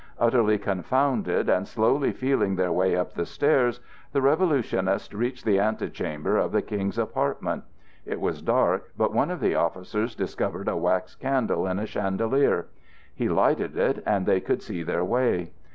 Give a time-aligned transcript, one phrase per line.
[0.17, 3.79] Utterly confounded and slowly feeling their way up the stairs,
[4.13, 7.65] the revolutionists reached the antechamber of the King's apartment.
[8.03, 12.65] It was dark, but one of the officers discovered a wax candle in a chandelier.
[13.13, 15.51] He lighted it, and they could see their way.